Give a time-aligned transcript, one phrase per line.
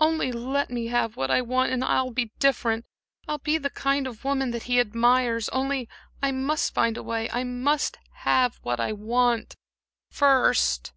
[0.00, 2.84] Only let me have what I want, and I'll be different;
[3.28, 5.88] I'll be the kind of woman that he admires; only
[6.20, 9.54] I must find a way, I must have what I want
[10.10, 10.92] first."